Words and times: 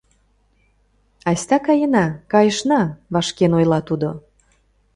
Айста 1.29 1.57
каена, 1.65 2.05
кайышна!— 2.31 2.81
вашкен 3.13 3.51
ойла 3.59 3.79
тудо. 3.87 4.09